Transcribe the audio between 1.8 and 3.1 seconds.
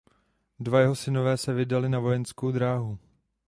na vojenskou dráhu.